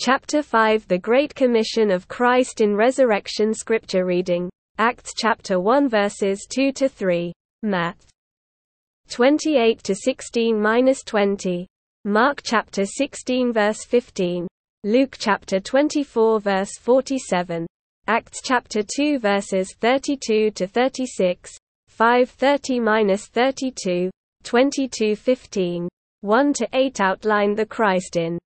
Chapter 0.00 0.44
5 0.44 0.86
The 0.86 0.98
Great 0.98 1.34
Commission 1.34 1.90
of 1.90 2.06
Christ 2.06 2.60
in 2.60 2.76
Resurrection 2.76 3.52
Scripture 3.52 4.04
Reading. 4.04 4.48
Acts 4.78 5.12
chapter 5.16 5.58
1 5.58 5.88
verses 5.88 6.46
2 6.48 6.70
to 6.74 6.88
3. 6.88 7.32
Matt 7.64 7.96
28 9.10 9.82
to 9.82 9.94
16-20. 9.94 11.66
Mark 12.04 12.42
chapter 12.44 12.86
16 12.86 13.52
verse 13.52 13.84
15. 13.84 14.46
Luke 14.84 15.16
chapter 15.18 15.58
24 15.58 16.38
verse 16.38 16.78
47. 16.78 17.66
Acts 18.06 18.40
chapter 18.40 18.84
2 18.84 19.18
verses 19.18 19.74
32 19.80 20.52
to 20.52 20.68
36. 20.68 21.58
530-32. 21.98 24.10
22-15. 24.44 25.88
1 26.20 26.52
to 26.52 26.68
8 26.72 27.00
outline 27.00 27.56
the 27.56 27.66
Christ 27.66 28.14
in 28.14 28.38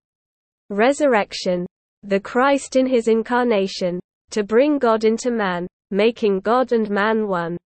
resurrection, 0.71 1.67
the 2.03 2.21
Christ 2.21 2.77
in 2.77 2.87
his 2.87 3.09
incarnation, 3.09 4.01
to 4.31 4.43
bring 4.43 4.79
God 4.79 5.05
into 5.05 5.31
man, 5.31 5.67
making 5.91 6.41
God 6.41 6.73
and 6.73 6.89
man 6.91 7.29
one. 7.29 7.57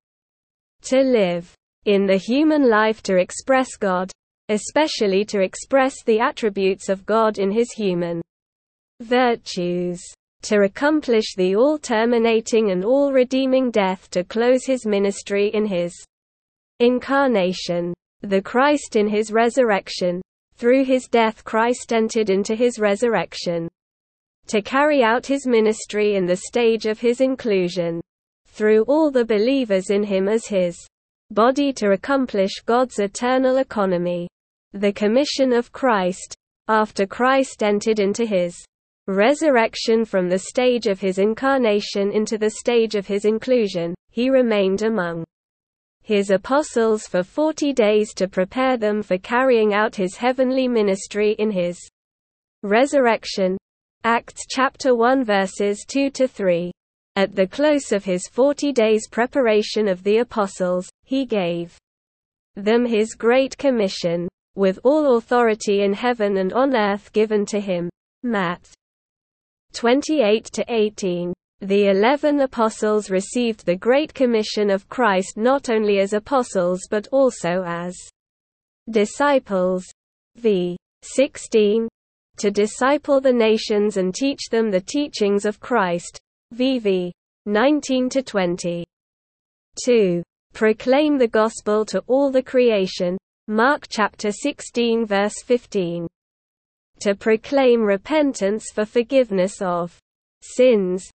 To 0.82 1.00
live 1.00 1.54
in 1.84 2.06
the 2.06 2.16
human 2.16 2.68
life 2.68 3.02
to 3.04 3.16
express 3.16 3.76
God, 3.76 4.10
especially 4.48 5.24
to 5.26 5.40
express 5.40 6.02
the 6.04 6.20
attributes 6.20 6.88
of 6.88 7.06
God 7.06 7.38
in 7.38 7.50
his 7.50 7.72
human 7.72 8.20
virtues, 9.00 10.02
to 10.42 10.62
accomplish 10.62 11.34
the 11.36 11.56
all 11.56 11.78
terminating 11.78 12.70
and 12.70 12.84
all 12.84 13.12
redeeming 13.12 13.70
death 13.70 14.10
to 14.10 14.24
close 14.24 14.64
his 14.64 14.86
ministry 14.86 15.48
in 15.48 15.66
his 15.66 15.92
incarnation, 16.78 17.94
the 18.20 18.42
Christ 18.42 18.96
in 18.96 19.08
his 19.08 19.32
resurrection, 19.32 20.20
through 20.56 20.84
his 20.84 21.06
death 21.06 21.44
Christ 21.44 21.92
entered 21.92 22.30
into 22.30 22.54
his 22.54 22.78
resurrection. 22.78 23.68
To 24.48 24.62
carry 24.62 25.02
out 25.02 25.26
his 25.26 25.46
ministry 25.46 26.16
in 26.16 26.26
the 26.26 26.36
stage 26.36 26.86
of 26.86 27.00
his 27.00 27.20
inclusion. 27.20 28.00
Through 28.46 28.84
all 28.84 29.10
the 29.10 29.24
believers 29.24 29.90
in 29.90 30.02
him 30.02 30.28
as 30.28 30.46
his 30.46 30.76
body 31.30 31.72
to 31.74 31.90
accomplish 31.90 32.60
God's 32.64 32.98
eternal 32.98 33.58
economy. 33.58 34.28
The 34.72 34.92
commission 34.92 35.52
of 35.52 35.72
Christ. 35.72 36.34
After 36.68 37.06
Christ 37.06 37.62
entered 37.62 38.00
into 38.00 38.24
his 38.24 38.56
resurrection 39.06 40.04
from 40.04 40.28
the 40.28 40.38
stage 40.38 40.86
of 40.86 41.00
his 41.00 41.18
incarnation 41.18 42.10
into 42.10 42.38
the 42.38 42.50
stage 42.50 42.94
of 42.94 43.06
his 43.06 43.24
inclusion, 43.24 43.94
he 44.10 44.30
remained 44.30 44.82
among 44.82 45.24
his 46.06 46.30
apostles 46.30 47.08
for 47.08 47.24
forty 47.24 47.72
days 47.72 48.14
to 48.14 48.28
prepare 48.28 48.76
them 48.76 49.02
for 49.02 49.18
carrying 49.18 49.74
out 49.74 49.96
his 49.96 50.14
heavenly 50.14 50.68
ministry 50.68 51.32
in 51.40 51.50
his 51.50 51.76
resurrection. 52.62 53.56
Acts 54.04 54.44
chapter 54.48 54.94
1 54.94 55.24
verses 55.24 55.84
2 55.88 56.10
to 56.10 56.28
3. 56.28 56.70
At 57.16 57.34
the 57.34 57.48
close 57.48 57.90
of 57.90 58.04
his 58.04 58.28
forty 58.28 58.72
days' 58.72 59.08
preparation 59.08 59.88
of 59.88 60.04
the 60.04 60.18
apostles, 60.18 60.88
he 61.02 61.26
gave 61.26 61.76
them 62.54 62.86
his 62.86 63.14
great 63.14 63.58
commission, 63.58 64.28
with 64.54 64.78
all 64.84 65.16
authority 65.16 65.82
in 65.82 65.92
heaven 65.92 66.36
and 66.36 66.52
on 66.52 66.76
earth 66.76 67.12
given 67.12 67.44
to 67.46 67.58
him. 67.58 67.90
Matt 68.22 68.70
28 69.72 70.44
to 70.44 70.64
18. 70.68 71.32
The 71.60 71.88
eleven 71.88 72.40
apostles 72.40 73.08
received 73.08 73.64
the 73.64 73.76
Great 73.76 74.12
Commission 74.12 74.68
of 74.68 74.88
Christ 74.90 75.38
not 75.38 75.70
only 75.70 76.00
as 76.00 76.12
apostles 76.12 76.82
but 76.90 77.08
also 77.10 77.62
as 77.66 77.96
disciples. 78.90 79.84
V. 80.36 80.76
16. 81.00 81.88
To 82.38 82.50
disciple 82.50 83.22
the 83.22 83.32
nations 83.32 83.96
and 83.96 84.14
teach 84.14 84.50
them 84.50 84.70
the 84.70 84.82
teachings 84.82 85.46
of 85.46 85.58
Christ. 85.58 86.18
VV 86.54 87.10
19 87.46 88.10
to 88.10 88.22
20. 88.22 88.84
2. 89.84 90.22
Proclaim 90.52 91.16
the 91.16 91.28
gospel 91.28 91.86
to 91.86 92.00
all 92.06 92.30
the 92.30 92.42
creation. 92.42 93.16
Mark 93.48 93.86
chapter 93.88 94.30
16 94.30 95.06
verse 95.06 95.42
15. 95.42 96.06
To 97.00 97.14
proclaim 97.14 97.80
repentance 97.80 98.70
for 98.74 98.84
forgiveness 98.84 99.62
of 99.62 99.98
sins. 100.42 101.10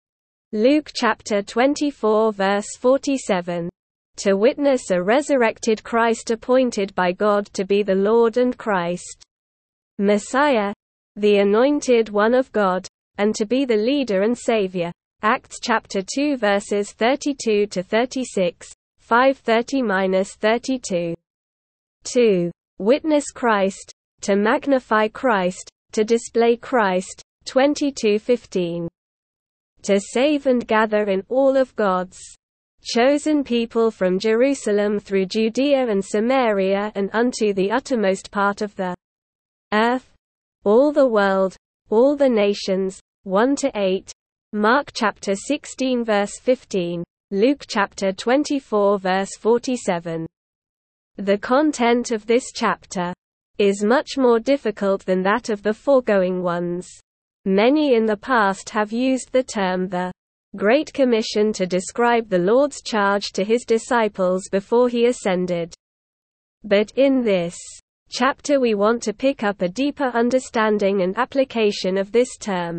Luke 0.53 0.91
chapter 0.93 1.43
24 1.43 2.33
verse 2.33 2.67
47. 2.77 3.71
To 4.17 4.35
witness 4.35 4.91
a 4.91 5.01
resurrected 5.01 5.85
Christ 5.85 6.33
appointed 6.33 6.93
by 6.97 7.13
God 7.13 7.47
to 7.53 7.65
be 7.65 7.85
the 7.85 7.95
Lord 7.95 8.37
and 8.37 8.59
Christ. 8.59 9.23
Messiah, 10.01 10.75
the 11.15 11.39
anointed 11.39 12.09
one 12.09 12.35
of 12.35 12.51
God, 12.51 12.89
and 13.17 13.33
to 13.37 13.47
be 13.47 13.65
the 13.65 13.77
leader 13.77 14.23
and 14.23 14.37
savior. 14.37 14.91
Acts 15.23 15.61
chapter 15.63 16.03
2 16.03 16.37
verses 16.37 16.91
32 16.95 17.69
to 17.69 17.83
36, 17.85 18.75
530-32. 19.09 21.15
2. 22.03 22.51
Witness 22.81 23.31
Christ, 23.31 23.93
to 24.23 24.35
magnify 24.35 25.07
Christ, 25.07 25.71
to 25.93 26.03
display 26.03 26.57
Christ, 26.57 27.23
22:15 27.47 28.89
to 29.85 30.01
save 30.01 30.47
and 30.47 30.67
gather 30.67 31.05
in 31.05 31.25
all 31.29 31.57
of 31.57 31.75
God's 31.77 32.19
chosen 32.83 33.45
people 33.45 33.91
from 33.91 34.19
Jerusalem 34.19 34.99
through 34.99 35.27
Judea 35.27 35.89
and 35.89 36.05
Samaria 36.05 36.93
and 36.95 37.11
unto 37.13 37.53
the 37.53 37.71
uttermost 37.71 38.31
part 38.31 38.63
of 38.63 38.75
the 38.77 38.95
earth, 39.73 40.11
all 40.65 40.93
the 40.93 41.07
world, 41.07 41.57
all 41.91 42.17
the 42.17 42.29
nations, 42.29 43.01
1 43.25 43.57
to 43.57 43.71
8. 43.75 44.13
Mark 44.53 44.91
chapter 44.93 45.35
16 45.35 46.05
verse 46.05 46.39
15, 46.41 47.05
Luke 47.31 47.65
chapter 47.69 48.13
24 48.13 48.99
verse 48.99 49.37
47. 49.39 50.27
The 51.17 51.39
content 51.39 52.11
of 52.11 52.27
this 52.27 52.51
chapter 52.53 53.13
is 53.59 53.85
much 53.85 54.17
more 54.17 54.41
difficult 54.41 55.05
than 55.05 55.23
that 55.23 55.51
of 55.51 55.63
the 55.63 55.75
foregoing 55.75 56.43
ones. 56.43 56.89
Many 57.47 57.95
in 57.95 58.05
the 58.05 58.19
past 58.19 58.69
have 58.71 58.93
used 58.93 59.33
the 59.33 59.43
term 59.43 59.89
the 59.89 60.13
Great 60.57 60.93
Commission 60.93 61.55
to 61.55 61.65
describe 61.65 62.29
the 62.29 62.39
Lord's 62.39 62.83
charge 62.83 63.33
to 63.33 63.45
his 63.45 63.65
disciples 63.65 64.49
before 64.51 64.91
he 64.91 65.07
ascended. 65.07 65.73
But 66.65 66.93
in 66.97 67.23
this 67.23 67.57
chapter 68.11 68.61
we 68.61 68.75
want 68.75 69.03
to 69.05 69.15
pick 69.15 69.43
up 69.43 69.63
a 69.63 69.69
deeper 69.69 70.11
understanding 70.13 71.01
and 71.01 71.17
application 71.17 71.97
of 71.97 72.13
this 72.13 72.37
term. 72.37 72.79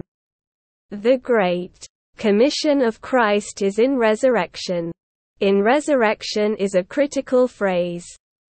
The 0.91 1.17
Great 1.17 1.87
Commission 2.17 2.83
of 2.83 3.01
Christ 3.01 3.63
is 3.63 3.79
in 3.79 3.97
resurrection. 3.97 4.91
In 5.39 5.63
resurrection 5.63 6.55
is 6.57 6.75
a 6.75 6.83
critical 6.83 7.47
phrase. 7.47 8.05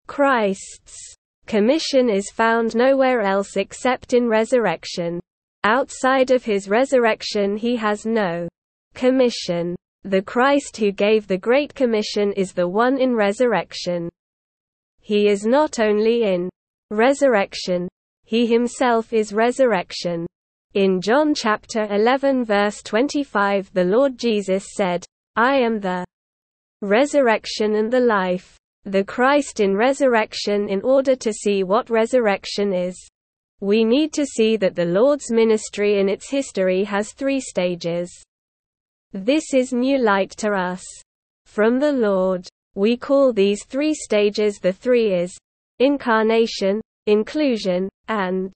Christ's 0.05 1.15
commission 1.47 2.11
is 2.11 2.29
found 2.29 2.75
nowhere 2.75 3.21
else 3.21 3.57
except 3.57 4.13
in 4.13 4.27
resurrection. 4.27 5.19
Outside 5.67 6.29
of 6.29 6.45
his 6.45 6.69
resurrection 6.69 7.57
he 7.57 7.75
has 7.77 8.05
no 8.05 8.47
commission. 8.93 9.75
The 10.03 10.21
Christ 10.21 10.77
who 10.77 10.91
gave 10.91 11.25
the 11.25 11.39
Great 11.39 11.73
Commission 11.73 12.31
is 12.33 12.53
the 12.53 12.67
one 12.67 12.99
in 13.01 13.15
resurrection. 13.15 14.07
He 15.01 15.27
is 15.27 15.43
not 15.43 15.79
only 15.79 16.21
in 16.21 16.51
resurrection, 16.91 17.87
he 18.25 18.45
himself 18.45 19.11
is 19.11 19.33
resurrection. 19.33 20.27
In 20.75 21.01
John 21.01 21.33
chapter 21.33 21.87
11 21.89 22.45
verse 22.45 22.83
25 22.83 23.73
the 23.73 23.85
Lord 23.85 24.19
Jesus 24.19 24.67
said, 24.75 25.03
I 25.35 25.55
am 25.55 25.79
the 25.79 26.05
resurrection 26.83 27.73
and 27.73 27.91
the 27.91 28.01
life. 28.01 28.55
The 28.83 29.03
Christ 29.03 29.61
in 29.61 29.75
resurrection 29.75 30.69
in 30.69 30.83
order 30.83 31.15
to 31.15 31.33
see 31.33 31.63
what 31.63 31.89
resurrection 31.89 32.71
is. 32.71 32.95
We 33.65 33.83
need 33.83 34.13
to 34.13 34.27
see 34.27 34.57
that 34.57 34.75
the 34.75 34.85
Lord's 34.85 35.31
ministry 35.31 35.99
in 35.99 36.07
its 36.07 36.29
history 36.29 36.83
has 36.83 37.13
three 37.13 37.39
stages. 37.39 38.13
This 39.11 39.55
is 39.55 39.73
new 39.73 39.97
light 39.97 40.29
to 40.37 40.51
us. 40.51 40.83
From 41.47 41.79
the 41.79 41.91
Lord. 41.91 42.47
We 42.75 42.95
call 42.95 43.33
these 43.33 43.65
three 43.65 43.95
stages 43.95 44.59
the 44.59 44.71
three 44.71 45.15
is 45.15 45.35
incarnation, 45.79 46.79
inclusion, 47.07 47.89
and 48.07 48.51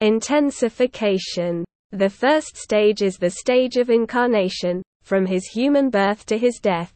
intensification. 0.00 1.64
The 1.90 2.08
first 2.08 2.56
stage 2.56 3.02
is 3.02 3.16
the 3.16 3.30
stage 3.30 3.76
of 3.76 3.90
incarnation, 3.90 4.84
from 5.02 5.26
his 5.26 5.46
human 5.46 5.90
birth 5.90 6.24
to 6.26 6.38
his 6.38 6.60
death. 6.62 6.94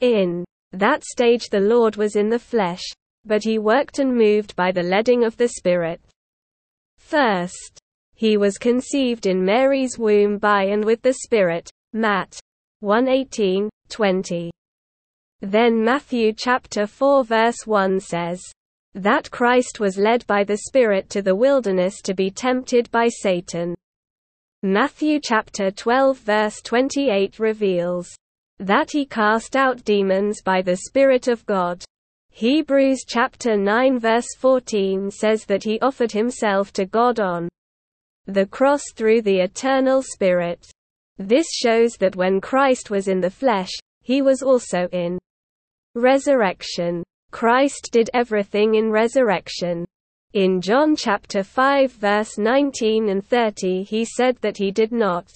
In 0.00 0.44
that 0.72 1.04
stage 1.04 1.48
the 1.48 1.60
Lord 1.60 1.96
was 1.96 2.16
in 2.16 2.28
the 2.28 2.38
flesh, 2.38 2.84
but 3.24 3.44
he 3.44 3.58
worked 3.58 3.98
and 3.98 4.14
moved 4.14 4.54
by 4.54 4.72
the 4.72 4.82
leading 4.82 5.24
of 5.24 5.38
the 5.38 5.48
Spirit. 5.48 6.02
First, 7.04 7.78
he 8.14 8.38
was 8.38 8.56
conceived 8.56 9.26
in 9.26 9.44
Mary's 9.44 9.98
womb 9.98 10.38
by 10.38 10.64
and 10.64 10.82
with 10.82 11.02
the 11.02 11.12
Spirit. 11.12 11.68
Matt 11.92 12.40
118, 12.80 13.68
20. 13.90 14.50
Then 15.42 15.84
Matthew 15.84 16.32
chapter 16.32 16.86
4 16.86 17.24
verse 17.24 17.66
1 17.66 18.00
says, 18.00 18.40
that 18.94 19.30
Christ 19.30 19.80
was 19.80 19.98
led 19.98 20.26
by 20.26 20.44
the 20.44 20.56
Spirit 20.56 21.10
to 21.10 21.20
the 21.20 21.36
wilderness 21.36 22.00
to 22.00 22.14
be 22.14 22.30
tempted 22.30 22.90
by 22.90 23.08
Satan. 23.08 23.74
Matthew 24.62 25.20
chapter 25.22 25.70
12 25.70 26.18
verse 26.20 26.62
28 26.62 27.38
reveals 27.38 28.08
that 28.58 28.92
he 28.92 29.04
cast 29.04 29.56
out 29.56 29.84
demons 29.84 30.40
by 30.40 30.62
the 30.62 30.76
Spirit 30.76 31.28
of 31.28 31.44
God. 31.44 31.84
Hebrews 32.36 33.04
chapter 33.06 33.56
9 33.56 34.00
verse 34.00 34.26
14 34.38 35.08
says 35.12 35.44
that 35.44 35.62
he 35.62 35.78
offered 35.78 36.10
himself 36.10 36.72
to 36.72 36.84
God 36.84 37.20
on 37.20 37.48
the 38.26 38.44
cross 38.44 38.82
through 38.96 39.22
the 39.22 39.38
eternal 39.38 40.02
Spirit. 40.02 40.66
This 41.16 41.46
shows 41.52 41.92
that 42.00 42.16
when 42.16 42.40
Christ 42.40 42.90
was 42.90 43.06
in 43.06 43.20
the 43.20 43.30
flesh, 43.30 43.70
he 44.02 44.20
was 44.20 44.42
also 44.42 44.88
in 44.90 45.16
resurrection. 45.94 47.04
Christ 47.30 47.90
did 47.92 48.10
everything 48.12 48.74
in 48.74 48.90
resurrection. 48.90 49.84
In 50.32 50.60
John 50.60 50.96
chapter 50.96 51.44
5 51.44 51.92
verse 51.92 52.36
19 52.36 53.10
and 53.10 53.24
30 53.24 53.84
he 53.84 54.04
said 54.04 54.38
that 54.40 54.56
he 54.56 54.72
did 54.72 54.90
not 54.90 55.32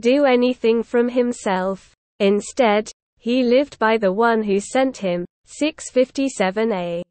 do 0.00 0.24
anything 0.24 0.82
from 0.82 1.10
himself. 1.10 1.92
Instead, 2.20 2.90
he 3.18 3.42
lived 3.42 3.78
by 3.78 3.98
the 3.98 4.12
one 4.14 4.42
who 4.42 4.58
sent 4.60 4.96
him. 4.96 5.26
657a. 5.46 7.02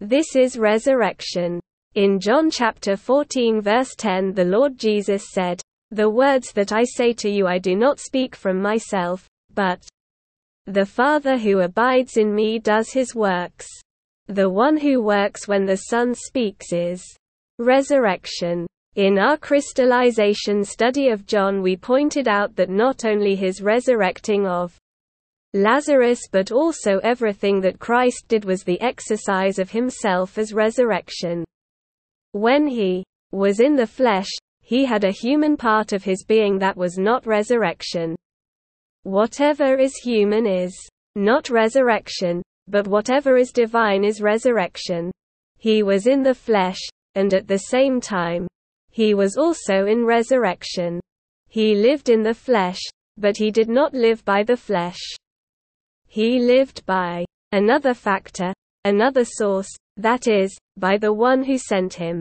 This 0.00 0.36
is 0.36 0.58
resurrection. 0.58 1.60
In 1.94 2.18
John 2.18 2.50
chapter 2.50 2.96
14 2.96 3.60
verse 3.60 3.94
10 3.96 4.34
the 4.34 4.44
Lord 4.44 4.76
Jesus 4.76 5.30
said, 5.30 5.62
The 5.90 6.10
words 6.10 6.52
that 6.52 6.72
I 6.72 6.82
say 6.84 7.12
to 7.14 7.30
you 7.30 7.46
I 7.46 7.58
do 7.58 7.76
not 7.76 8.00
speak 8.00 8.34
from 8.34 8.60
myself, 8.60 9.28
but 9.54 9.86
the 10.66 10.86
Father 10.86 11.38
who 11.38 11.60
abides 11.60 12.16
in 12.16 12.34
me 12.34 12.58
does 12.58 12.90
his 12.90 13.14
works. 13.14 13.68
The 14.26 14.48
one 14.48 14.76
who 14.76 15.02
works 15.02 15.46
when 15.46 15.66
the 15.66 15.76
Son 15.76 16.14
speaks 16.14 16.72
is 16.72 17.04
resurrection. 17.58 18.66
In 18.96 19.18
our 19.18 19.36
crystallization 19.36 20.64
study 20.64 21.10
of 21.10 21.26
John 21.26 21.62
we 21.62 21.76
pointed 21.76 22.26
out 22.26 22.56
that 22.56 22.70
not 22.70 23.04
only 23.04 23.36
his 23.36 23.60
resurrecting 23.60 24.46
of 24.46 24.76
Lazarus 25.56 26.20
but 26.32 26.50
also 26.50 26.98
everything 27.04 27.60
that 27.60 27.78
Christ 27.78 28.24
did 28.26 28.44
was 28.44 28.64
the 28.64 28.80
exercise 28.80 29.60
of 29.60 29.70
himself 29.70 30.36
as 30.36 30.52
resurrection. 30.52 31.44
When 32.32 32.66
he 32.66 33.04
was 33.30 33.60
in 33.60 33.76
the 33.76 33.86
flesh, 33.86 34.28
he 34.62 34.84
had 34.84 35.04
a 35.04 35.12
human 35.12 35.56
part 35.56 35.92
of 35.92 36.02
his 36.02 36.24
being 36.24 36.58
that 36.58 36.76
was 36.76 36.98
not 36.98 37.24
resurrection. 37.24 38.16
Whatever 39.04 39.78
is 39.78 39.94
human 39.94 40.44
is 40.44 40.74
not 41.14 41.48
resurrection, 41.50 42.42
but 42.66 42.88
whatever 42.88 43.36
is 43.36 43.52
divine 43.52 44.02
is 44.02 44.20
resurrection. 44.20 45.12
He 45.58 45.84
was 45.84 46.08
in 46.08 46.24
the 46.24 46.34
flesh, 46.34 46.80
and 47.14 47.32
at 47.32 47.46
the 47.46 47.58
same 47.58 48.00
time, 48.00 48.48
he 48.90 49.14
was 49.14 49.36
also 49.36 49.86
in 49.86 50.04
resurrection. 50.04 50.98
He 51.46 51.76
lived 51.76 52.08
in 52.08 52.24
the 52.24 52.34
flesh, 52.34 52.80
but 53.16 53.36
he 53.36 53.52
did 53.52 53.68
not 53.68 53.94
live 53.94 54.24
by 54.24 54.42
the 54.42 54.56
flesh. 54.56 54.98
He 56.14 56.38
lived 56.38 56.86
by 56.86 57.24
another 57.50 57.92
factor, 57.92 58.52
another 58.84 59.24
source, 59.24 59.66
that 59.96 60.28
is, 60.28 60.56
by 60.76 60.96
the 60.96 61.12
one 61.12 61.42
who 61.42 61.58
sent 61.58 61.92
him. 61.92 62.20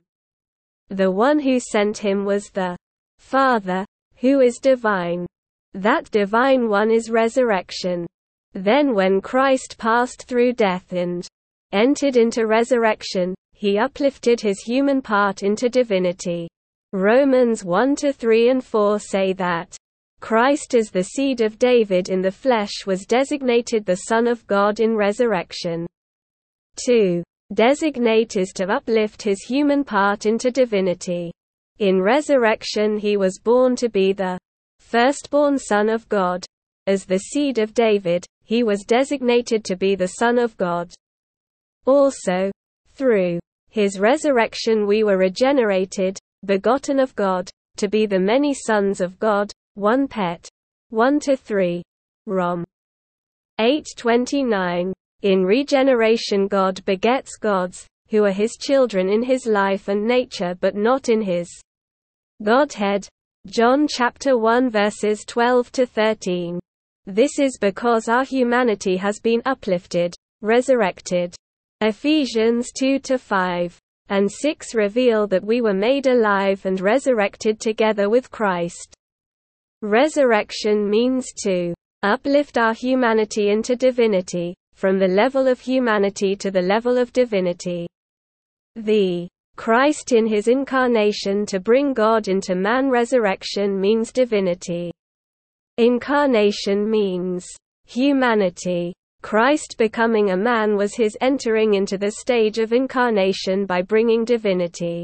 The 0.90 1.12
one 1.12 1.38
who 1.38 1.60
sent 1.60 2.00
him 2.00 2.25
was 2.25 2.50
the 2.50 2.75
Father, 3.19 3.86
who 4.16 4.40
is 4.40 4.57
divine. 4.57 5.28
That 5.75 6.10
divine 6.10 6.69
one 6.69 6.90
is 6.90 7.12
resurrection. 7.12 8.07
Then 8.54 8.95
when 8.95 9.22
Christ 9.22 9.75
passed 9.78 10.28
through 10.28 10.54
death 10.54 10.92
and 10.92 11.28
entered 11.72 12.18
into 12.18 12.48
resurrection, 12.48 13.36
he 13.51 13.78
uplifted 13.78 14.42
his 14.42 14.60
human 14.62 15.04
part 15.04 15.44
into 15.44 15.69
divinity. 15.69 16.50
Romans 16.94 17.63
1 17.63 17.96
3 17.96 18.50
and 18.50 18.66
4 18.66 18.98
say 18.98 19.34
that 19.34 19.78
Christ 20.24 20.74
as 20.74 20.90
the 20.90 21.04
seed 21.04 21.42
of 21.42 21.60
David 21.60 22.08
in 22.08 22.22
the 22.22 22.31
flesh 22.31 22.86
was 22.86 23.06
designated 23.06 23.86
the 23.86 24.04
Son 24.08 24.25
of 24.25 24.48
God 24.48 24.80
in 24.80 24.96
resurrection. 24.96 25.86
2. 26.86 27.22
Designate 27.54 28.38
is 28.38 28.54
to 28.54 28.72
uplift 28.72 29.22
his 29.22 29.42
human 29.42 29.84
part 29.84 30.25
into 30.25 30.50
divinity. 30.50 31.34
In 31.80 32.02
resurrection 32.02 32.98
he 32.98 33.18
was 33.18 33.38
born 33.38 33.75
to 33.75 33.90
be 33.90 34.14
the 34.14 34.40
firstborn 34.80 35.60
Son 35.60 35.90
of 35.90 36.08
God. 36.08 36.46
As 36.88 37.04
the 37.04 37.20
seed 37.20 37.60
of 37.60 37.74
David, 37.74 38.25
he 38.46 38.64
was 38.64 38.86
designated 38.88 39.66
to 39.66 39.75
be 39.75 39.94
the 39.94 40.08
Son 40.08 40.40
of 40.40 40.56
God. 40.56 40.94
Also, 41.86 42.50
through 42.94 43.40
his 43.72 44.00
resurrection 44.00 44.88
we 44.88 45.04
were 45.04 45.18
regenerated, 45.18 46.18
begotten 46.46 46.98
of 47.02 47.14
God, 47.18 47.50
to 47.75 47.90
be 47.90 48.06
the 48.06 48.20
many 48.20 48.54
sons 48.54 49.02
of 49.02 49.20
God, 49.20 49.52
1 49.75 50.08
Pet. 50.08 50.48
1 50.90 51.20
to 51.22 51.36
3. 51.36 51.81
Rom. 52.28 52.64
829. 53.58 54.94
In 55.24 55.44
regeneration 55.44 56.48
God 56.48 56.86
begets 56.86 57.38
gods, 57.38 57.88
who 58.10 58.24
are 58.24 58.31
his 58.31 58.56
children 58.56 59.10
in 59.10 59.24
his 59.24 59.48
life 59.48 59.88
and 59.88 60.06
nature 60.06 60.56
but 60.60 60.75
not 60.75 61.10
in 61.10 61.24
his 61.24 61.50
Godhead. 62.44 63.08
John 63.48 63.88
chapter 63.90 64.38
1 64.38 64.70
verses 64.70 65.25
12 65.25 65.72
to 65.72 65.86
13. 65.88 66.60
This 67.08 67.40
is 67.40 67.58
because 67.60 68.08
our 68.08 68.25
humanity 68.25 68.98
has 68.98 69.20
been 69.20 69.42
uplifted, 69.44 70.14
resurrected. 70.42 71.34
Ephesians 71.81 72.72
2 72.78 73.00
to 73.00 73.18
5 73.18 73.80
and 74.10 74.31
6 74.31 74.75
reveal 74.75 75.25
that 75.25 75.44
we 75.44 75.62
were 75.62 75.74
made 75.74 76.06
alive 76.06 76.64
and 76.66 76.80
resurrected 76.80 77.60
together 77.60 78.08
with 78.08 78.30
Christ. 78.30 78.94
Resurrection 79.84 80.90
means 80.90 81.34
to 81.44 81.74
uplift 82.04 82.58
our 82.58 82.74
humanity 82.74 83.50
into 83.50 83.76
divinity, 83.76 84.56
from 84.74 84.98
the 84.98 85.10
level 85.10 85.46
of 85.46 85.60
humanity 85.60 86.38
to 86.38 86.50
the 86.50 86.62
level 86.62 86.98
of 86.98 87.12
divinity. 87.12 87.86
The 88.78 89.28
Christ 89.58 90.14
in 90.14 90.26
his 90.26 90.48
incarnation 90.48 91.46
to 91.48 91.60
bring 91.60 91.94
God 91.94 92.30
into 92.30 92.56
man 92.56 92.90
resurrection 92.90 93.78
means 93.78 94.14
divinity. 94.14 94.90
Incarnation 95.78 96.90
means 96.90 97.46
humanity. 97.86 98.94
Christ 99.22 99.76
becoming 99.78 100.30
a 100.30 100.38
man 100.38 100.78
was 100.78 100.96
his 100.96 101.18
entering 101.20 101.74
into 101.74 101.98
the 101.98 102.12
stage 102.12 102.58
of 102.58 102.72
incarnation 102.72 103.66
by 103.66 103.82
bringing 103.82 104.24
divinity 104.24 105.04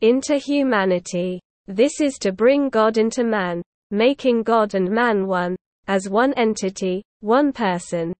into 0.00 0.38
humanity. 0.38 1.38
This 1.66 2.00
is 2.00 2.14
to 2.20 2.32
bring 2.32 2.70
God 2.70 2.96
into 2.96 3.24
man, 3.24 3.60
making 3.90 4.42
God 4.42 4.74
and 4.74 4.90
man 4.90 5.26
one, 5.26 5.56
as 5.86 6.08
one 6.08 6.32
entity, 6.34 7.02
one 7.20 7.52
person. 7.52 8.12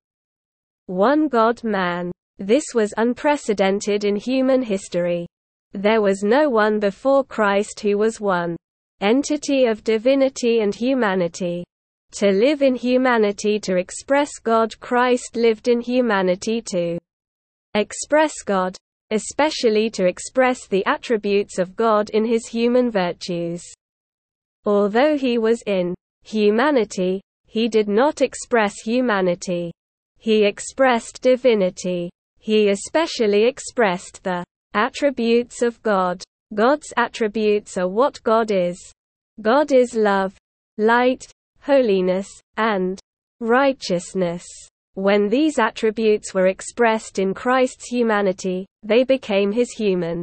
One 0.86 1.28
God-man. 1.28 2.10
This 2.38 2.64
was 2.74 2.94
unprecedented 2.96 4.04
in 4.04 4.16
human 4.16 4.62
history. 4.62 5.26
There 5.72 6.02
was 6.02 6.22
no 6.22 6.48
one 6.48 6.80
before 6.80 7.22
Christ 7.22 7.80
who 7.80 7.98
was 7.98 8.20
one 8.20 8.56
entity 9.00 9.66
of 9.66 9.84
divinity 9.84 10.60
and 10.60 10.74
humanity. 10.74 11.64
To 12.12 12.32
live 12.32 12.60
in 12.60 12.74
humanity 12.74 13.60
to 13.60 13.76
express 13.76 14.30
God 14.42 14.78
Christ 14.80 15.36
lived 15.36 15.68
in 15.68 15.80
humanity 15.80 16.60
to 16.72 16.98
express 17.74 18.42
God, 18.44 18.76
especially 19.12 19.90
to 19.90 20.06
express 20.06 20.66
the 20.66 20.84
attributes 20.86 21.58
of 21.58 21.76
God 21.76 22.10
in 22.10 22.24
his 22.24 22.46
human 22.46 22.90
virtues. 22.90 23.62
Although 24.64 25.16
he 25.16 25.38
was 25.38 25.62
in 25.66 25.94
humanity, 26.22 27.22
he 27.46 27.68
did 27.68 27.88
not 27.88 28.20
express 28.20 28.80
humanity. 28.80 29.72
He 30.18 30.44
expressed 30.44 31.22
divinity. 31.22 32.10
He 32.38 32.68
especially 32.68 33.44
expressed 33.44 34.22
the 34.22 34.44
attributes 34.74 35.62
of 35.62 35.82
God. 35.82 36.22
God's 36.54 36.92
attributes 36.96 37.78
are 37.78 37.88
what 37.88 38.22
God 38.22 38.50
is. 38.50 38.78
God 39.40 39.72
is 39.72 39.94
love, 39.94 40.36
light, 40.78 41.26
holiness, 41.60 42.28
and 42.56 42.98
righteousness. 43.40 44.44
When 44.94 45.28
these 45.28 45.58
attributes 45.58 46.34
were 46.34 46.48
expressed 46.48 47.18
in 47.18 47.32
Christ's 47.32 47.86
humanity, 47.86 48.66
they 48.82 49.04
became 49.04 49.52
his 49.52 49.70
human 49.70 50.22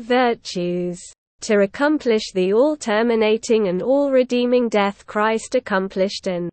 virtues. 0.00 1.00
To 1.42 1.60
accomplish 1.60 2.32
the 2.34 2.52
all-terminating 2.52 3.68
and 3.68 3.82
all-redeeming 3.82 4.68
death 4.68 5.06
Christ 5.06 5.54
accomplished 5.54 6.26
an 6.26 6.50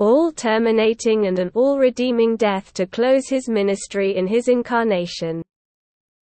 all-terminating 0.00 1.26
and 1.26 1.38
an 1.38 1.50
all-redeeming 1.54 2.36
death 2.36 2.72
to 2.74 2.86
close 2.86 3.28
his 3.28 3.48
ministry 3.48 4.16
in 4.16 4.26
his 4.26 4.48
incarnation. 4.48 5.42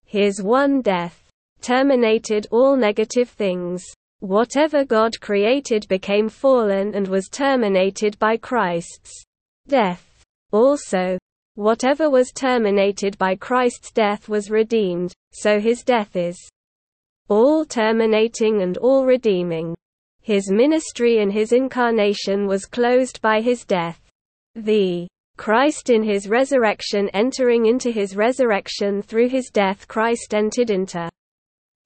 His 0.05 0.41
one 0.41 0.81
death 0.81 1.29
terminated 1.61 2.47
all 2.51 2.77
negative 2.77 3.29
things. 3.29 3.83
Whatever 4.19 4.85
God 4.85 5.11
created 5.19 5.85
became 5.89 6.29
fallen 6.29 6.95
and 6.95 7.07
was 7.07 7.27
terminated 7.27 8.17
by 8.19 8.37
Christ's 8.37 9.11
death. 9.67 10.23
Also, 10.51 11.17
whatever 11.55 12.09
was 12.09 12.31
terminated 12.31 13.17
by 13.17 13.35
Christ's 13.35 13.91
death 13.91 14.29
was 14.29 14.49
redeemed, 14.49 15.13
so 15.33 15.59
his 15.59 15.83
death 15.83 16.15
is 16.15 16.37
all 17.29 17.65
terminating 17.65 18.61
and 18.61 18.77
all 18.77 19.05
redeeming. 19.05 19.75
His 20.21 20.51
ministry 20.51 21.19
in 21.19 21.29
his 21.29 21.51
incarnation 21.51 22.47
was 22.47 22.65
closed 22.65 23.21
by 23.21 23.41
his 23.41 23.65
death. 23.65 23.99
The 24.55 25.07
Christ 25.37 25.89
in 25.89 26.03
his 26.03 26.29
resurrection 26.29 27.09
entering 27.09 27.65
into 27.65 27.91
his 27.91 28.15
resurrection 28.15 29.01
through 29.01 29.29
his 29.29 29.49
death 29.51 29.87
Christ 29.87 30.33
entered 30.33 30.69
into 30.69 31.09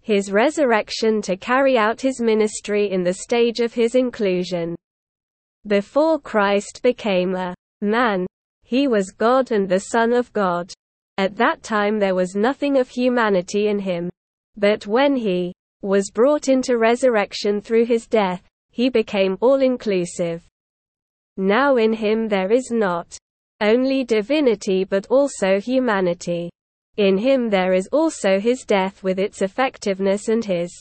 his 0.02 0.32
resurrection 0.32 1.22
to 1.22 1.38
carry 1.38 1.78
out 1.78 2.02
his 2.02 2.22
ministry 2.22 2.92
in 2.92 3.04
the 3.04 3.14
stage 3.14 3.60
of 3.60 3.74
his 3.74 3.96
inclusion. 3.96 4.76
Before 5.66 6.20
Christ 6.20 6.82
became 6.84 7.36
a 7.36 7.56
man, 7.82 8.26
he 8.64 8.88
was 8.88 9.12
God 9.12 9.52
and 9.52 9.68
the 9.68 9.80
Son 9.80 10.14
of 10.14 10.32
God. 10.34 10.72
At 11.18 11.36
that 11.38 11.64
time 11.64 12.00
there 12.00 12.16
was 12.16 12.36
nothing 12.36 12.78
of 12.78 12.90
humanity 12.90 13.68
in 13.68 13.80
him. 13.80 14.10
But 14.58 14.88
when 14.88 15.16
he 15.16 15.54
was 15.84 16.10
brought 16.12 16.50
into 16.50 16.80
resurrection 16.80 17.62
through 17.62 17.86
his 17.86 18.08
death, 18.08 18.42
he 18.72 18.90
became 18.90 19.38
all-inclusive. 19.40 20.44
Now 21.38 21.76
in 21.76 21.94
him 21.94 22.28
there 22.28 22.52
is 22.52 22.72
not 22.72 23.16
only 23.62 24.04
divinity 24.04 24.84
but 24.84 25.06
also 25.08 25.60
humanity. 25.60 26.50
In 26.98 27.18
him 27.18 27.50
there 27.50 27.74
is 27.74 27.88
also 27.92 28.40
his 28.40 28.64
death 28.66 29.04
with 29.04 29.20
its 29.20 29.44
effectiveness 29.44 30.30
and 30.30 30.44
his 30.44 30.72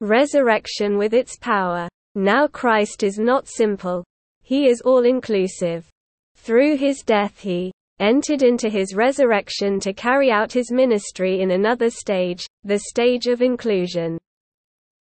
resurrection 0.00 0.98
with 0.98 1.14
its 1.14 1.36
power. 1.38 1.88
Now 2.16 2.48
Christ 2.48 3.04
is 3.04 3.18
not 3.18 3.46
simple. 3.46 4.02
He 4.42 4.66
is 4.66 4.80
all-inclusive. 4.80 5.88
Through 6.36 6.76
his 6.76 7.02
death 7.02 7.38
he 7.38 7.70
entered 8.00 8.42
into 8.42 8.68
his 8.68 8.94
resurrection 8.94 9.80
to 9.80 9.92
carry 9.92 10.30
out 10.30 10.52
his 10.52 10.70
ministry 10.70 11.40
in 11.40 11.52
another 11.52 11.90
stage, 11.90 12.46
the 12.64 12.78
stage 12.78 13.26
of 13.26 13.42
inclusion. 13.42 14.18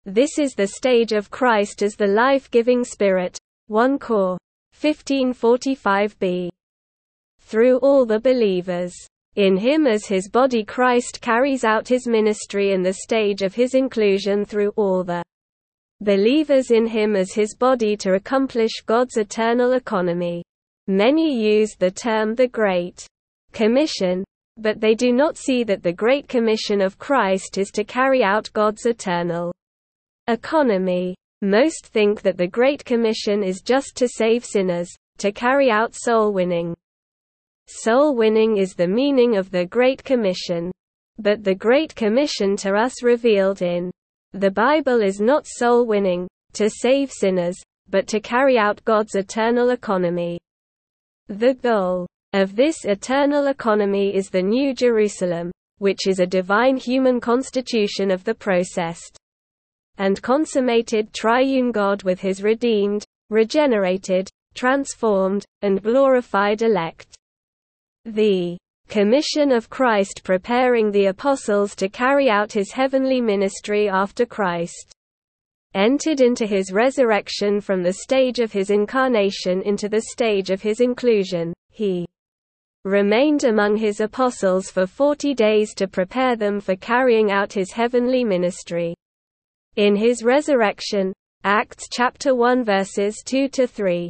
This 0.06 0.40
is 0.40 0.54
the 0.54 0.68
stage 0.68 1.12
of 1.12 1.30
Christ 1.30 1.84
as 1.84 1.96
the 1.96 2.08
life-giving 2.08 2.84
Spirit. 2.84 3.38
1 3.68 4.00
Cor. 4.00 4.38
1545b. 4.76 6.50
Through 7.40 7.78
all 7.78 8.06
the 8.06 8.20
believers. 8.20 8.94
In 9.36 9.56
him 9.58 9.86
as 9.86 10.06
his 10.06 10.30
body 10.30 10.64
Christ 10.64 11.22
carries 11.22 11.64
out 11.64 11.88
his 11.88 12.08
ministry 12.08 12.72
in 12.72 12.82
the 12.82 12.94
stage 12.94 13.42
of 13.42 13.54
his 13.54 13.76
inclusion 13.76 14.44
through 14.44 14.72
all 14.76 15.04
the 15.04 15.24
believers 16.02 16.72
in 16.72 16.88
him 16.88 17.16
as 17.16 17.34
his 17.34 17.56
body 17.56 17.96
to 17.98 18.14
accomplish 18.14 18.82
God's 18.86 19.18
eternal 19.18 19.74
economy. 19.74 20.44
Many 20.90 21.40
use 21.40 21.76
the 21.76 21.92
term 21.92 22.34
the 22.34 22.48
Great 22.48 23.06
Commission, 23.54 24.24
but 24.58 24.82
they 24.82 24.96
do 24.96 25.14
not 25.14 25.38
see 25.38 25.64
that 25.66 25.84
the 25.84 25.94
Great 25.94 26.28
Commission 26.28 26.82
of 26.82 26.98
Christ 26.98 27.60
is 27.60 27.70
to 27.74 27.84
carry 27.84 28.24
out 28.24 28.50
God's 28.54 28.88
eternal 28.88 29.54
economy. 30.28 31.16
Most 31.44 31.86
think 31.86 32.24
that 32.24 32.38
the 32.38 32.48
Great 32.48 32.84
Commission 32.86 33.44
is 33.44 33.62
just 33.62 33.96
to 33.98 34.08
save 34.08 34.44
sinners, 34.44 34.90
to 35.20 35.32
carry 35.32 35.70
out 35.70 35.94
soul 35.94 36.34
winning. 36.34 36.76
Soul 37.68 38.16
winning 38.16 38.58
is 38.58 38.74
the 38.74 38.88
meaning 38.88 39.38
of 39.38 39.52
the 39.52 39.68
Great 39.68 40.04
Commission. 40.04 40.72
But 41.20 41.44
the 41.44 41.54
Great 41.54 41.94
Commission 41.94 42.58
to 42.58 42.74
us 42.74 43.04
revealed 43.04 43.62
in 43.62 43.92
the 44.34 44.50
Bible 44.50 45.04
is 45.04 45.20
not 45.20 45.46
soul 45.46 45.86
winning, 45.86 46.28
to 46.54 46.68
save 46.68 47.12
sinners, 47.12 47.58
but 47.88 48.08
to 48.08 48.20
carry 48.20 48.58
out 48.58 48.84
God's 48.86 49.14
eternal 49.14 49.70
economy. 49.70 50.40
The 51.30 51.54
goal 51.54 52.08
of 52.34 52.56
this 52.56 52.86
eternal 52.86 53.50
economy 53.50 54.16
is 54.16 54.32
the 54.32 54.42
New 54.42 54.74
Jerusalem, 54.74 55.52
which 55.78 56.08
is 56.08 56.20
a 56.20 56.26
divine 56.26 56.76
human 56.76 57.20
constitution 57.20 58.10
of 58.10 58.24
the 58.24 58.34
processed 58.34 59.16
and 60.00 60.20
consummated 60.24 61.14
triune 61.14 61.72
God 61.72 62.02
with 62.02 62.20
his 62.20 62.42
redeemed, 62.42 63.06
regenerated, 63.30 64.28
transformed, 64.56 65.46
and 65.62 65.84
glorified 65.84 66.64
elect. 66.64 67.16
The 68.06 68.58
commission 68.88 69.52
of 69.52 69.70
Christ 69.70 70.22
preparing 70.24 70.90
the 70.90 71.06
apostles 71.06 71.76
to 71.76 71.90
carry 71.90 72.28
out 72.32 72.54
his 72.54 72.72
heavenly 72.72 73.22
ministry 73.22 73.88
after 73.88 74.26
Christ 74.26 74.96
entered 75.74 76.22
into 76.22 76.46
his 76.46 76.72
resurrection 76.72 77.62
from 77.62 77.84
the 77.84 77.94
stage 77.94 78.40
of 78.40 78.52
his 78.52 78.70
incarnation 78.70 79.62
into 79.62 79.88
the 79.88 80.02
stage 80.12 80.50
of 80.50 80.62
his 80.62 80.82
inclusion, 80.82 81.54
he 81.70 82.08
remained 82.86 83.44
among 83.44 83.78
his 83.78 84.00
apostles 84.00 84.70
for 84.70 84.88
forty 84.88 85.34
days 85.34 85.74
to 85.76 85.88
prepare 85.88 86.36
them 86.36 86.60
for 86.60 86.76
carrying 86.76 87.32
out 87.32 87.54
his 87.54 87.72
heavenly 87.72 88.24
ministry. 88.24 88.96
In 89.76 89.96
his 89.96 90.24
resurrection, 90.24 91.14
Acts 91.44 91.88
chapter 91.92 92.36
1 92.36 92.66
verses 92.66 93.24
2 93.26 93.48
to 93.50 93.66
3, 93.66 94.10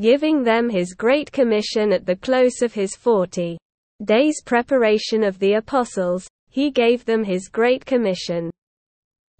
giving 0.00 0.42
them 0.42 0.70
his 0.70 0.94
great 0.94 1.30
commission 1.30 1.92
at 1.92 2.06
the 2.06 2.16
close 2.16 2.62
of 2.62 2.72
his 2.72 2.96
40 2.96 3.58
days 4.04 4.40
preparation 4.42 5.22
of 5.22 5.38
the 5.38 5.54
apostles, 5.54 6.26
he 6.48 6.70
gave 6.70 7.04
them 7.04 7.22
his 7.22 7.48
great 7.48 7.84
commission. 7.84 8.50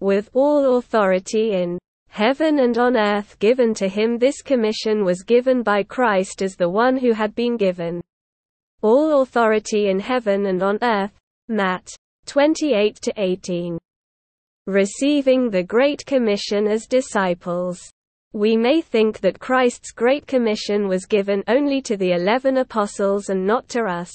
With 0.01 0.31
all 0.33 0.77
authority 0.77 1.53
in 1.53 1.77
heaven 2.09 2.59
and 2.59 2.77
on 2.77 2.97
earth 2.97 3.37
given 3.39 3.73
to 3.75 3.87
him 3.87 4.17
this 4.17 4.41
commission 4.41 5.05
was 5.05 5.23
given 5.23 5.61
by 5.61 5.83
Christ 5.83 6.41
as 6.41 6.55
the 6.55 6.69
one 6.69 6.97
who 6.97 7.13
had 7.13 7.35
been 7.35 7.55
given 7.55 8.01
all 8.81 9.21
authority 9.21 9.89
in 9.89 9.99
heaven 9.99 10.47
and 10.47 10.63
on 10.63 10.79
earth. 10.81 11.11
Matt 11.47 11.87
28 12.25 12.95
to 13.03 13.13
18. 13.15 13.77
Receiving 14.65 15.49
the 15.49 15.63
Great 15.63 16.03
Commission 16.05 16.65
as 16.65 16.87
disciples. 16.87 17.79
We 18.33 18.57
may 18.57 18.81
think 18.81 19.19
that 19.19 19.39
Christ's 19.39 19.91
Great 19.91 20.25
Commission 20.25 20.87
was 20.87 21.05
given 21.05 21.43
only 21.47 21.81
to 21.83 21.95
the 21.95 22.13
eleven 22.13 22.57
apostles 22.57 23.29
and 23.29 23.45
not 23.45 23.67
to 23.69 23.83
us. 23.83 24.11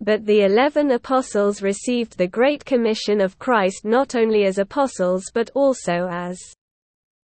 But 0.00 0.26
the 0.26 0.42
eleven 0.42 0.90
apostles 0.90 1.62
received 1.62 2.18
the 2.18 2.26
Great 2.26 2.64
Commission 2.64 3.20
of 3.20 3.38
Christ 3.38 3.84
not 3.84 4.14
only 4.14 4.44
as 4.44 4.58
apostles 4.58 5.24
but 5.32 5.50
also 5.54 6.08
as 6.10 6.38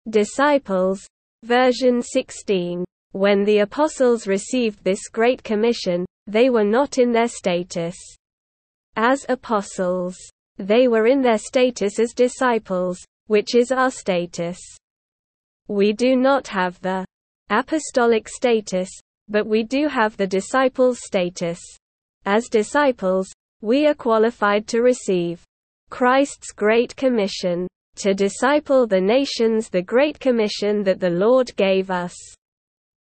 disciples. 0.10 1.06
Version 1.44 2.02
16. 2.02 2.84
When 3.14 3.44
the 3.44 3.60
apostles 3.60 4.28
received 4.28 4.84
this 4.84 5.08
Great 5.08 5.44
Commission, 5.44 6.06
they 6.28 6.50
were 6.50 6.66
not 6.66 6.98
in 6.98 7.12
their 7.12 7.28
status 7.28 7.96
as 8.96 9.26
apostles. 9.30 10.18
They 10.58 10.88
were 10.88 11.08
in 11.08 11.22
their 11.22 11.38
status 11.38 11.98
as 12.00 12.14
disciples, 12.14 13.00
which 13.28 13.56
is 13.56 13.72
our 13.72 13.90
status. 13.90 14.60
We 15.68 15.94
do 15.94 16.16
not 16.16 16.48
have 16.50 16.80
the 16.82 17.06
apostolic 17.50 18.28
status, 18.28 18.90
but 19.28 19.48
we 19.48 19.64
do 19.64 19.88
have 19.88 20.18
the 20.18 20.28
disciples' 20.28 21.00
status. 21.02 21.60
As 22.26 22.50
disciples, 22.50 23.28
we 23.62 23.88
are 23.88 23.94
qualified 23.94 24.68
to 24.68 24.82
receive 24.82 25.44
Christ's 25.90 26.52
Great 26.52 26.96
Commission. 26.96 27.68
To 27.98 28.14
disciple 28.14 28.88
the 28.88 29.02
nations, 29.02 29.70
the 29.70 29.82
Great 29.82 30.20
Commission 30.20 30.84
that 30.84 31.00
the 31.00 31.10
Lord 31.10 31.56
gave 31.56 31.92
us 31.92 32.16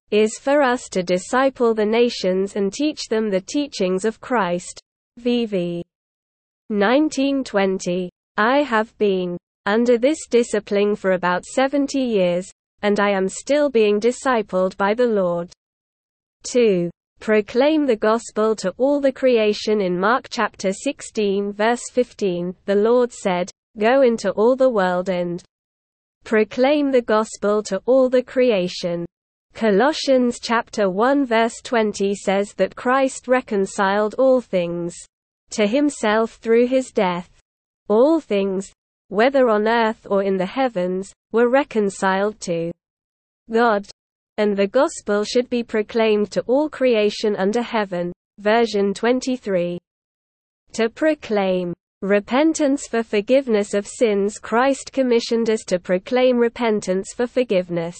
is 0.10 0.38
for 0.40 0.62
us 0.62 0.88
to 0.90 1.04
disciple 1.04 1.74
the 1.74 1.86
nations 1.86 2.56
and 2.56 2.72
teach 2.72 3.08
them 3.10 3.30
the 3.30 3.42
teachings 3.42 4.06
of 4.06 4.22
Christ. 4.22 4.82
VV 5.20 5.84
1920. 6.70 8.10
I 8.38 8.62
have 8.64 8.98
been 8.98 9.38
under 9.66 9.98
this 9.98 10.28
discipline 10.30 10.96
for 10.96 11.12
about 11.12 11.44
70 11.44 12.00
years, 12.00 12.50
and 12.82 13.00
I 13.00 13.10
am 13.10 13.28
still 13.28 13.70
being 13.70 14.00
discipled 14.00 14.78
by 14.78 14.94
the 14.94 15.08
Lord. 15.08 15.52
2. 16.44 16.90
Proclaim 17.20 17.86
the 17.86 17.96
gospel 17.96 18.56
to 18.58 18.74
all 18.78 19.02
the 19.02 19.12
creation 19.12 19.82
in 19.82 20.00
Mark 20.00 20.28
chapter 20.30 20.72
16 20.72 21.52
verse 21.52 21.90
15. 21.92 22.56
The 22.66 22.76
Lord 22.76 23.12
said, 23.12 23.52
Go 23.78 24.02
into 24.02 24.32
all 24.32 24.56
the 24.56 24.70
world 24.70 25.10
and 25.10 25.44
proclaim 26.24 26.92
the 26.92 27.02
gospel 27.02 27.62
to 27.64 27.82
all 27.86 28.10
the 28.10 28.24
creation. 28.24 29.06
Colossians 29.54 30.40
chapter 30.40 30.90
1 30.90 31.26
verse 31.26 31.62
20 31.64 32.14
says 32.16 32.54
that 32.54 32.76
Christ 32.76 33.28
reconciled 33.28 34.14
all 34.18 34.40
things 34.40 34.96
to 35.50 35.66
himself 35.66 36.36
through 36.36 36.68
his 36.68 36.92
death. 36.92 37.30
All 37.88 38.20
things, 38.20 38.72
whether 39.10 39.50
on 39.50 39.68
earth 39.68 40.06
or 40.10 40.22
in 40.22 40.38
the 40.38 40.46
heavens, 40.46 41.14
were 41.32 41.50
reconciled 41.50 42.40
to 42.42 42.72
God. 43.52 43.88
And 44.38 44.56
the 44.56 44.67
gospel 44.67 45.24
should 45.24 45.50
be 45.50 45.63
proclaimed 45.63 46.32
to 46.32 46.41
all 46.41 46.70
creation 46.70 47.36
under 47.36 47.62
heaven. 47.62 48.13
Version 48.39 48.94
23. 48.94 49.79
To 50.74 50.89
proclaim 50.89 51.74
repentance 52.03 52.88
for 52.88 53.01
forgiveness 53.01 53.74
of 53.74 53.88
sins, 53.88 54.38
Christ 54.38 54.91
commissioned 54.91 55.50
us 55.50 55.63
to 55.65 55.79
proclaim 55.79 56.38
repentance 56.38 57.13
for 57.15 57.25
forgiveness 57.25 57.98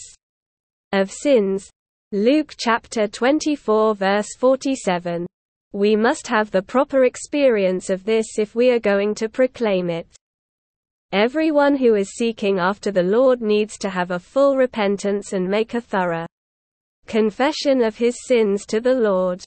of 0.94 1.12
sins. 1.12 1.72
Luke 2.12 2.53
chapter 2.58 3.08
24 3.08 3.96
verse 3.96 4.29
47. 4.38 5.25
We 5.74 5.96
must 5.96 6.27
have 6.27 6.51
the 6.51 6.62
proper 6.62 7.06
experience 7.06 7.89
of 7.89 8.06
this 8.06 8.38
if 8.38 8.56
we 8.56 8.70
are 8.70 8.79
going 8.79 9.15
to 9.15 9.27
proclaim 9.27 9.89
it. 9.89 10.08
Everyone 11.14 11.78
who 11.78 11.96
is 11.96 12.16
seeking 12.16 12.60
after 12.60 12.92
the 12.92 13.02
Lord 13.02 13.42
needs 13.42 13.78
to 13.78 13.90
have 13.90 14.12
a 14.12 14.20
full 14.20 14.58
repentance 14.58 15.32
and 15.32 15.48
make 15.48 15.74
a 15.74 15.80
thorough 15.80 16.28
confession 17.06 17.82
of 17.82 17.96
his 17.96 18.18
sins 18.26 18.66
to 18.66 18.82
the 18.82 18.94
Lord. 18.94 19.42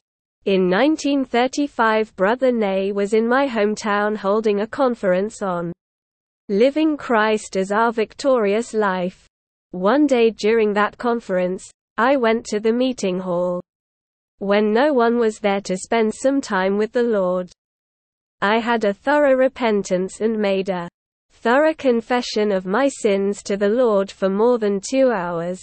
In 0.47 0.71
1935 0.71 2.17
Brother 2.17 2.51
Nee 2.51 2.93
was 2.93 3.13
in 3.13 3.29
my 3.29 3.47
hometown 3.47 4.17
holding 4.17 4.63
a 4.63 4.67
conference 4.67 5.43
on 5.43 5.71
living 6.49 6.97
Christ 6.97 7.59
as 7.59 7.71
our 7.71 7.93
victorious 7.93 8.73
life. 8.73 9.27
One 9.73 10.07
day 10.07 10.31
during 10.31 10.73
that 10.73 10.97
conference, 10.97 11.71
I 11.99 12.17
went 12.17 12.47
to 12.47 12.61
the 12.61 12.73
meeting 12.73 13.19
hall. 13.19 13.61
When 14.39 14.73
no 14.73 14.95
one 14.95 15.19
was 15.19 15.39
there 15.39 15.61
to 15.61 15.77
spend 15.77 16.15
some 16.15 16.41
time 16.41 16.79
with 16.79 16.93
the 16.93 17.03
Lord, 17.03 17.53
I 18.41 18.61
had 18.61 18.87
a 18.87 18.95
thorough 18.95 19.35
repentance 19.35 20.23
and 20.23 20.39
made 20.39 20.71
a 20.71 20.89
thorough 21.41 21.73
confession 21.73 22.53
of 22.53 22.67
my 22.67 22.87
sins 22.87 23.43
to 23.43 23.57
the 23.57 23.69
Lord 23.69 24.11
for 24.11 24.29
more 24.29 24.59
than 24.59 24.79
two 24.79 25.11
hours. 25.11 25.59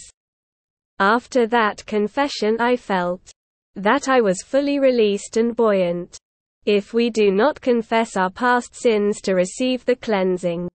After 0.98 1.46
that 1.46 1.86
confession 1.86 2.60
I 2.60 2.74
felt 2.76 3.30
that 3.76 4.08
I 4.08 4.20
was 4.20 4.42
fully 4.42 4.80
released 4.80 5.36
and 5.36 5.54
buoyant. 5.54 6.18
If 6.66 6.92
we 6.92 7.10
do 7.10 7.30
not 7.30 7.60
confess 7.60 8.16
our 8.16 8.28
past 8.28 8.74
sins 8.74 9.20
to 9.20 9.34
receive 9.34 9.84
the 9.84 9.94
cleansing 9.94 10.68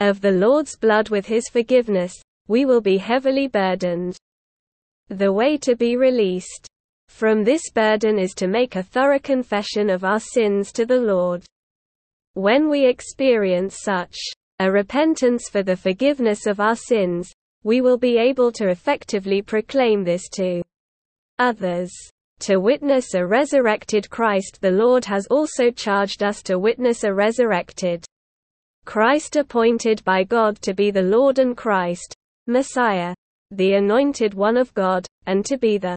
of 0.00 0.20
the 0.20 0.32
Lord's 0.32 0.76
blood 0.76 1.10
with 1.10 1.26
His 1.26 1.48
forgiveness, 1.48 2.12
we 2.48 2.64
will 2.64 2.80
be 2.80 2.98
heavily 2.98 3.46
burdened. 3.46 4.16
The 5.08 5.32
way 5.32 5.56
to 5.58 5.76
be 5.76 5.96
released 5.96 6.66
from 7.08 7.44
this 7.44 7.70
burden 7.72 8.18
is 8.18 8.34
to 8.34 8.48
make 8.48 8.74
a 8.74 8.82
thorough 8.82 9.20
confession 9.20 9.90
of 9.90 10.02
our 10.02 10.18
sins 10.18 10.72
to 10.72 10.84
the 10.84 11.00
Lord. 11.00 11.44
When 12.34 12.68
we 12.68 12.86
experience 12.86 13.78
such 13.82 14.16
a 14.58 14.70
repentance 14.70 15.48
for 15.48 15.62
the 15.62 15.76
forgiveness 15.76 16.46
of 16.46 16.58
our 16.58 16.74
sins, 16.74 17.32
we 17.62 17.80
will 17.80 17.96
be 17.96 18.18
able 18.18 18.50
to 18.52 18.68
effectively 18.68 19.40
proclaim 19.40 20.02
this 20.02 20.28
to 20.30 20.62
others. 21.38 21.92
To 22.40 22.58
witness 22.58 23.14
a 23.14 23.24
resurrected 23.24 24.10
Christ 24.10 24.58
the 24.60 24.70
Lord 24.70 25.04
has 25.04 25.26
also 25.28 25.70
charged 25.70 26.22
us 26.24 26.42
to 26.42 26.58
witness 26.58 27.04
a 27.04 27.14
resurrected 27.14 28.04
Christ 28.84 29.36
appointed 29.36 30.02
by 30.04 30.24
God 30.24 30.60
to 30.62 30.74
be 30.74 30.90
the 30.90 31.02
Lord 31.02 31.38
and 31.38 31.56
Christ, 31.56 32.14
Messiah, 32.46 33.14
the 33.50 33.74
Anointed 33.74 34.34
One 34.34 34.56
of 34.56 34.74
God, 34.74 35.06
and 35.26 35.46
to 35.46 35.56
be 35.56 35.78
the 35.78 35.96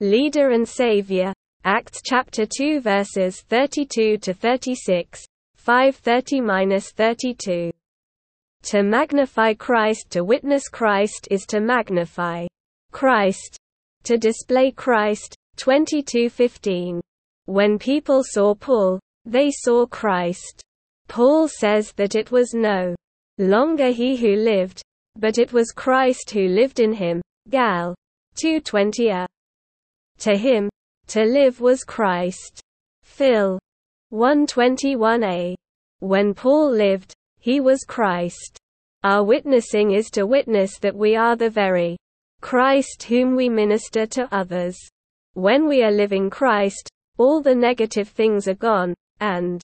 leader 0.00 0.50
and 0.50 0.68
Savior. 0.68 1.32
Acts 1.64 2.00
chapter 2.04 2.44
2 2.44 2.80
verses 2.80 3.42
32 3.42 4.18
to 4.18 4.34
36, 4.34 5.24
530-32. 5.66 7.72
To 8.62 8.82
magnify 8.82 9.54
Christ 9.54 10.10
to 10.10 10.24
witness 10.24 10.68
Christ 10.68 11.28
is 11.30 11.46
to 11.46 11.60
magnify 11.60 12.48
Christ. 12.90 13.56
To 14.04 14.18
display 14.18 14.72
Christ, 14.72 15.36
22:15. 15.58 17.00
When 17.46 17.78
people 17.78 18.22
saw 18.24 18.54
Paul, 18.54 18.98
they 19.24 19.52
saw 19.52 19.86
Christ. 19.86 20.62
Paul 21.08 21.46
says 21.46 21.92
that 21.92 22.16
it 22.16 22.32
was 22.32 22.54
no 22.54 22.96
longer 23.38 23.90
he 23.90 24.16
who 24.16 24.34
lived, 24.34 24.82
but 25.16 25.38
it 25.38 25.52
was 25.52 25.70
Christ 25.70 26.30
who 26.30 26.48
lived 26.48 26.80
in 26.80 26.92
him. 26.92 27.22
Gal 27.48 27.94
2:20a. 28.34 29.28
To 30.18 30.36
him, 30.36 30.68
to 31.08 31.24
live 31.24 31.60
was 31.60 31.84
Christ. 31.84 32.60
Phil 33.04 33.60
121a. 34.12 35.54
When 36.00 36.34
Paul 36.34 36.70
lived, 36.70 37.14
he 37.40 37.60
was 37.60 37.84
Christ. 37.88 38.58
Our 39.02 39.24
witnessing 39.24 39.92
is 39.92 40.10
to 40.10 40.26
witness 40.26 40.78
that 40.80 40.94
we 40.94 41.16
are 41.16 41.34
the 41.34 41.48
very 41.48 41.96
Christ 42.42 43.04
whom 43.04 43.34
we 43.34 43.48
minister 43.48 44.04
to 44.06 44.28
others. 44.30 44.76
When 45.32 45.66
we 45.66 45.82
are 45.82 45.90
living 45.90 46.28
Christ, 46.28 46.90
all 47.16 47.40
the 47.40 47.54
negative 47.54 48.08
things 48.08 48.46
are 48.48 48.54
gone, 48.54 48.92
and 49.20 49.62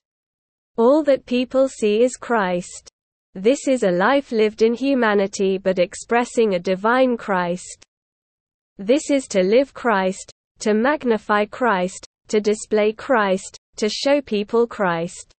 all 0.77 1.03
that 1.03 1.27
people 1.27 1.67
see 1.69 2.01
is 2.01 2.15
Christ. 2.15 2.89
This 3.35 3.67
is 3.67 3.83
a 3.83 3.91
life 3.91 4.31
lived 4.31 4.63
in 4.63 4.73
humanity 4.73 5.59
but 5.59 5.77
expressing 5.77 6.55
a 6.55 6.59
divine 6.59 7.17
Christ. 7.17 7.85
This 8.79 9.11
is 9.11 9.27
to 9.27 9.43
live 9.43 9.75
Christ, 9.75 10.31
to 10.61 10.73
magnify 10.73 11.45
Christ, 11.45 12.07
to 12.29 12.39
display 12.39 12.93
Christ, 12.93 13.59
to 13.79 13.89
show 13.89 14.21
people 14.21 14.67
Christ. 14.67 15.33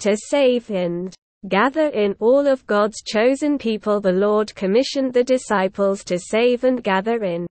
To 0.00 0.16
save 0.16 0.68
and 0.70 1.14
gather 1.48 1.88
in 1.88 2.16
all 2.18 2.46
of 2.46 2.66
God's 2.66 3.02
chosen 3.02 3.58
people 3.58 4.00
the 4.00 4.12
Lord 4.12 4.54
commissioned 4.54 5.12
the 5.12 5.24
disciples 5.24 6.02
to 6.04 6.18
save 6.18 6.64
and 6.64 6.82
gather 6.82 7.22
in 7.24 7.46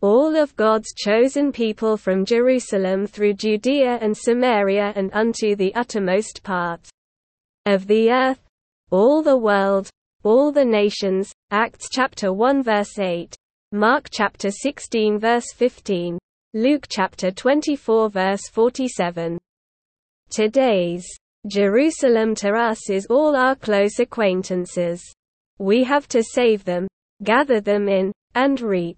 all 0.00 0.36
of 0.36 0.54
God's 0.56 0.94
chosen 0.94 1.50
people 1.50 1.96
from 1.96 2.24
Jerusalem 2.24 3.06
through 3.06 3.34
Judea 3.34 3.98
and 4.00 4.16
Samaria 4.16 4.92
and 4.94 5.10
unto 5.12 5.56
the 5.56 5.74
uttermost 5.74 6.42
part 6.42 6.88
of 7.64 7.86
the 7.86 8.10
earth, 8.10 8.40
all 8.90 9.22
the 9.22 9.36
world, 9.36 9.88
all 10.22 10.52
the 10.52 10.64
nations. 10.64 11.32
Acts 11.50 11.88
chapter 11.90 12.32
1 12.32 12.62
verse 12.62 12.98
8. 12.98 13.34
Mark 13.72 14.08
chapter 14.10 14.50
16 14.50 15.18
verse 15.18 15.52
15. 15.54 16.18
Luke 16.54 16.86
chapter 16.88 17.30
24 17.30 18.08
verse 18.08 18.48
47. 18.50 19.36
Today's 20.30 21.04
Jerusalem 21.48 22.34
to 22.36 22.50
us 22.52 22.88
is 22.88 23.06
all 23.10 23.36
our 23.36 23.56
close 23.56 23.98
acquaintances. 23.98 25.02
We 25.58 25.84
have 25.84 26.08
to 26.08 26.22
save 26.22 26.64
them, 26.64 26.86
gather 27.24 27.60
them 27.60 27.88
in, 27.88 28.12
and 28.34 28.60
reap 28.60 28.96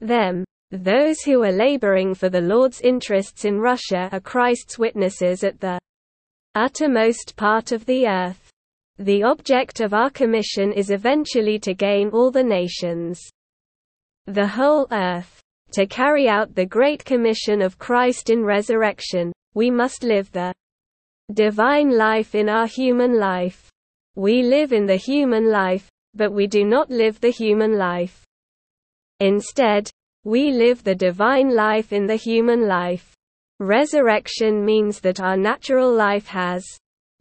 them. 0.00 0.44
Those 0.70 1.20
who 1.22 1.42
are 1.42 1.52
laboring 1.52 2.14
for 2.14 2.28
the 2.28 2.40
Lord's 2.40 2.80
interests 2.80 3.44
in 3.44 3.58
Russia 3.58 4.08
are 4.12 4.20
Christ's 4.20 4.78
witnesses 4.78 5.44
at 5.44 5.60
the 5.60 5.78
uttermost 6.54 7.34
part 7.36 7.72
of 7.72 7.84
the 7.86 8.06
earth. 8.06 8.50
The 8.98 9.24
object 9.24 9.80
of 9.80 9.92
our 9.92 10.10
commission 10.10 10.72
is 10.72 10.90
eventually 10.90 11.58
to 11.58 11.74
gain 11.74 12.10
all 12.10 12.30
the 12.30 12.44
nations, 12.44 13.20
the 14.26 14.46
whole 14.46 14.86
earth. 14.92 15.41
To 15.72 15.86
carry 15.86 16.28
out 16.28 16.54
the 16.54 16.66
great 16.66 17.02
commission 17.02 17.62
of 17.62 17.78
Christ 17.78 18.28
in 18.28 18.44
resurrection, 18.44 19.32
we 19.54 19.70
must 19.70 20.02
live 20.02 20.30
the 20.30 20.52
divine 21.32 21.96
life 21.96 22.34
in 22.34 22.50
our 22.50 22.66
human 22.66 23.18
life. 23.18 23.70
We 24.14 24.42
live 24.42 24.74
in 24.74 24.84
the 24.84 24.96
human 24.96 25.50
life, 25.50 25.88
but 26.12 26.30
we 26.30 26.46
do 26.46 26.62
not 26.62 26.90
live 26.90 27.20
the 27.20 27.30
human 27.30 27.78
life. 27.78 28.22
Instead, 29.20 29.88
we 30.24 30.50
live 30.50 30.84
the 30.84 30.94
divine 30.94 31.54
life 31.54 31.90
in 31.90 32.06
the 32.06 32.16
human 32.16 32.68
life. 32.68 33.14
Resurrection 33.58 34.62
means 34.62 35.00
that 35.00 35.20
our 35.20 35.38
natural 35.38 35.90
life 35.90 36.26
has 36.26 36.66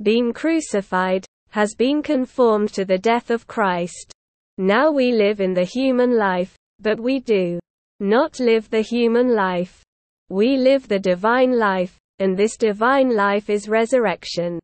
been 0.03 0.33
crucified, 0.33 1.25
has 1.51 1.73
been 1.73 2.03
conformed 2.03 2.73
to 2.73 2.83
the 2.83 2.97
death 2.97 3.31
of 3.31 3.47
Christ. 3.47 4.11
Now 4.57 4.91
we 4.91 5.13
live 5.13 5.39
in 5.39 5.53
the 5.53 5.63
human 5.63 6.17
life, 6.17 6.53
but 6.81 6.99
we 6.99 7.21
do 7.21 7.61
not 8.01 8.39
live 8.39 8.67
the 8.71 8.81
human 8.81 9.35
life. 9.35 9.83
We 10.29 10.57
live 10.57 10.87
the 10.87 10.97
divine 10.97 11.59
life, 11.59 11.99
and 12.17 12.35
this 12.35 12.57
divine 12.57 13.15
life 13.15 13.47
is 13.47 13.69
resurrection. 13.69 14.59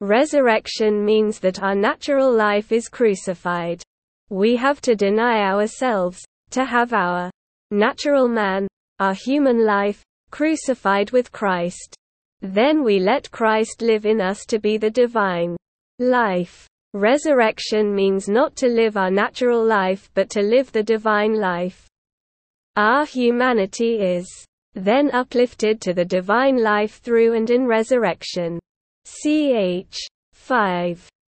Resurrection 0.00 1.04
means 1.04 1.40
that 1.40 1.62
our 1.62 1.74
natural 1.74 2.34
life 2.34 2.72
is 2.72 2.88
crucified. 2.88 3.82
We 4.30 4.56
have 4.56 4.80
to 4.82 4.94
deny 4.94 5.42
ourselves, 5.42 6.24
to 6.50 6.64
have 6.64 6.94
our 6.94 7.30
natural 7.70 8.28
man, 8.28 8.66
our 8.98 9.12
human 9.14 9.66
life, 9.66 10.02
crucified 10.30 11.10
with 11.10 11.30
Christ. 11.32 11.94
Then 12.40 12.82
we 12.82 12.98
let 12.98 13.30
Christ 13.30 13.82
live 13.82 14.06
in 14.06 14.20
us 14.20 14.46
to 14.46 14.58
be 14.58 14.78
the 14.78 14.90
divine 14.90 15.56
life. 15.98 16.66
Resurrection 16.94 17.94
means 17.94 18.28
not 18.28 18.56
to 18.56 18.68
live 18.68 18.96
our 18.96 19.10
natural 19.10 19.62
life 19.62 20.08
but 20.14 20.30
to 20.30 20.40
live 20.40 20.72
the 20.72 20.82
divine 20.82 21.34
life. 21.34 21.87
Our 22.78 23.06
humanity 23.06 23.96
is 23.96 24.46
then 24.74 25.10
uplifted 25.10 25.80
to 25.80 25.92
the 25.92 26.04
divine 26.04 26.62
life 26.62 27.00
through 27.00 27.34
and 27.34 27.50
in 27.50 27.66
resurrection. 27.66 28.60
Ch. 29.04 29.98
5. 30.32 31.08